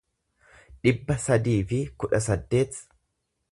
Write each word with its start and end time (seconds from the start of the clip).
dhibba 0.87 1.17
sadii 1.25 1.59
fi 1.73 1.83
kudha 2.05 2.25
saddeet 2.31 2.83